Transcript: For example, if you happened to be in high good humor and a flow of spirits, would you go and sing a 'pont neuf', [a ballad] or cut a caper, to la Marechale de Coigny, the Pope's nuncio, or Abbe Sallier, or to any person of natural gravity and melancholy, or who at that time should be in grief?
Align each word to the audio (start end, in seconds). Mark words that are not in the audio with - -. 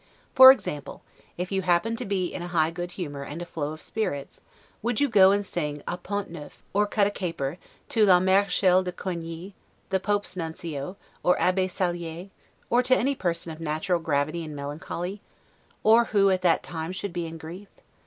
For 0.33 0.51
example, 0.51 1.03
if 1.37 1.51
you 1.51 1.61
happened 1.61 1.99
to 1.99 2.05
be 2.05 2.33
in 2.33 2.41
high 2.41 2.71
good 2.71 2.93
humor 2.93 3.21
and 3.21 3.39
a 3.39 3.45
flow 3.45 3.71
of 3.71 3.83
spirits, 3.83 4.41
would 4.81 4.99
you 4.99 5.07
go 5.07 5.29
and 5.29 5.45
sing 5.45 5.83
a 5.87 5.95
'pont 5.95 6.27
neuf', 6.31 6.53
[a 6.53 6.57
ballad] 6.57 6.71
or 6.73 6.87
cut 6.87 7.05
a 7.05 7.11
caper, 7.11 7.59
to 7.89 8.07
la 8.07 8.19
Marechale 8.19 8.81
de 8.83 8.91
Coigny, 8.91 9.53
the 9.91 9.99
Pope's 9.99 10.35
nuncio, 10.35 10.97
or 11.21 11.39
Abbe 11.39 11.67
Sallier, 11.67 12.31
or 12.71 12.81
to 12.81 12.97
any 12.97 13.13
person 13.13 13.51
of 13.53 13.59
natural 13.61 13.99
gravity 13.99 14.43
and 14.43 14.55
melancholy, 14.55 15.21
or 15.83 16.05
who 16.05 16.31
at 16.31 16.41
that 16.41 16.63
time 16.63 16.91
should 16.91 17.13
be 17.13 17.27
in 17.27 17.37
grief? 17.37 17.67